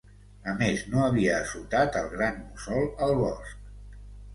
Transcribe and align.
A 0.53 0.55
més, 0.61 0.81
no 0.93 1.03
havia 1.09 1.37
assotat 1.43 2.01
el 2.03 2.11
gran 2.17 2.43
mussol 2.49 2.93
al 3.09 3.19
bosc. 3.25 3.75